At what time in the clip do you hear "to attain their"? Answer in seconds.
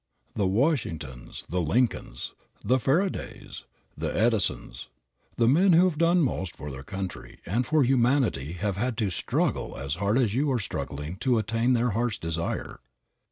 11.17-11.91